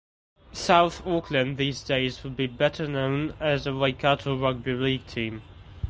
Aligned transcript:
South 0.51 1.05
Auckland 1.05 1.57
these 1.57 1.83
days 1.83 2.23
would 2.23 2.35
be 2.35 2.47
better 2.47 2.87
known 2.87 3.35
as 3.39 3.65
the 3.65 3.75
Waikato 3.75 4.35
rugby 4.35 4.73
league 4.73 5.05
team. 5.05 5.43